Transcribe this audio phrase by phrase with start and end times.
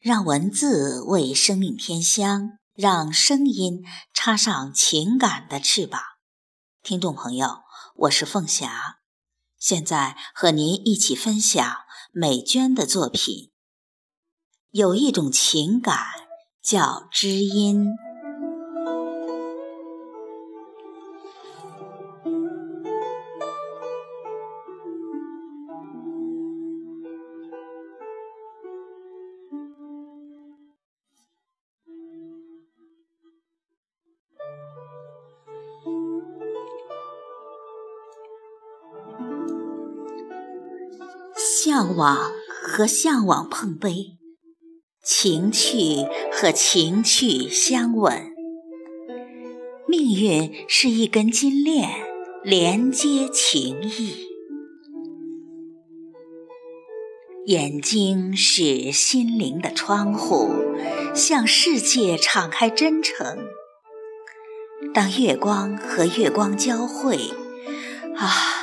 [0.00, 3.84] 让文字为生命添香，让声音
[4.14, 6.00] 插上情感的翅膀。
[6.84, 7.62] 听众朋友，
[7.96, 9.00] 我是凤霞，
[9.58, 11.78] 现在和您一起分享
[12.12, 13.50] 美娟的作品。
[14.70, 15.96] 有一种情感
[16.62, 17.88] 叫知音。
[41.60, 42.30] 向往
[42.62, 44.16] 和向往碰杯，
[45.02, 48.30] 情趣和情趣相吻。
[49.88, 51.90] 命运是一根金链，
[52.44, 54.28] 连接情谊。
[57.46, 60.52] 眼睛是心灵的窗户，
[61.12, 63.36] 向世界敞开真诚。
[64.94, 67.18] 当月光和月光交汇，
[68.16, 68.57] 啊！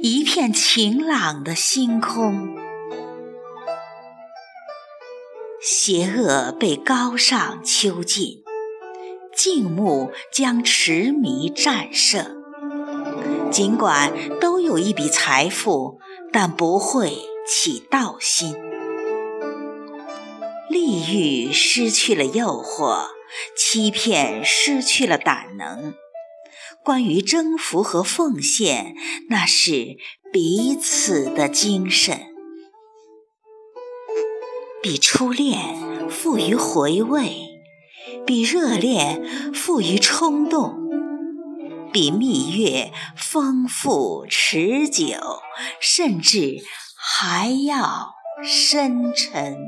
[0.00, 2.56] 一片晴朗的星空，
[5.60, 8.44] 邪恶被高尚囚禁，
[9.34, 12.36] 静穆将痴迷战胜。
[13.50, 15.98] 尽管都有一笔财富，
[16.32, 18.54] 但不会起盗心。
[20.70, 23.08] 利欲失去了诱惑，
[23.56, 25.94] 欺骗失去了胆能。
[26.88, 28.94] 关于征服和奉献，
[29.28, 29.98] 那是
[30.32, 32.18] 彼此的精神，
[34.82, 37.60] 比初恋富于回味，
[38.24, 40.78] 比热恋富于冲动，
[41.92, 45.12] 比蜜月丰富持久，
[45.78, 46.56] 甚至
[46.96, 49.58] 还要深沉。